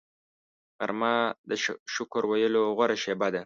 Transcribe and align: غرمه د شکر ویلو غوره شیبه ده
غرمه 0.77 1.13
د 1.49 1.51
شکر 1.95 2.23
ویلو 2.27 2.63
غوره 2.77 2.97
شیبه 3.03 3.27
ده 3.33 3.39